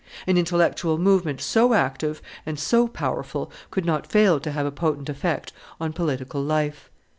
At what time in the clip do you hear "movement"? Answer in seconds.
0.97-1.39